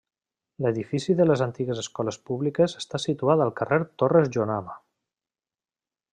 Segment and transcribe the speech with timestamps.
[0.65, 4.75] L'edifici de les antigues escoles públiques està situat al carrer Torres Jonama.